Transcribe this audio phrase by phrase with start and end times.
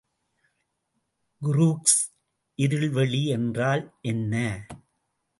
[1.41, 1.99] Crookes
[2.59, 4.33] இருள்வெளி என்றால் என்ன?